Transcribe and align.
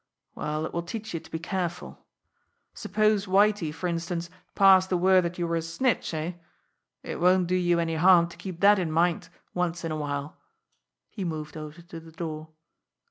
Well, 0.33 0.65
it 0.65 0.73
will 0.73 0.81
teach 0.81 1.13
you 1.13 1.19
to 1.19 1.29
be 1.29 1.37
careful. 1.37 2.07
Suppose 2.73 3.25
Whitie, 3.27 3.71
for 3.71 3.85
instance, 3.87 4.31
passed 4.55 4.89
the 4.89 4.97
word 4.97 5.23
that 5.25 5.37
you 5.37 5.45
were 5.45 5.57
a 5.57 5.61
snitch 5.61 6.11
eh? 6.15 6.31
It 7.03 7.19
won't 7.19 7.45
do 7.45 7.53
you 7.55 7.77
any 7.77 7.97
harm 7.97 8.25
to 8.29 8.35
keep 8.37 8.61
that 8.61 8.79
in 8.79 8.91
mind 8.91 9.29
once 9.53 9.83
in 9.85 9.91
a 9.91 9.97
while." 9.97 10.37
He 11.11 11.23
moved 11.23 11.55
over 11.55 11.83
to 11.83 11.99
the 11.99 12.11
door. 12.11 12.49